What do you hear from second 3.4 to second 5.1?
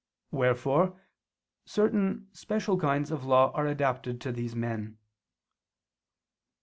are adapted to these men.